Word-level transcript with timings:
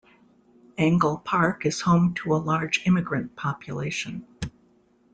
Angle 0.79 1.17
Park 1.19 1.63
is 1.63 1.81
home 1.81 2.15
to 2.15 2.33
a 2.33 2.37
large 2.41 2.87
immigrant 2.87 3.35
population. 3.35 4.25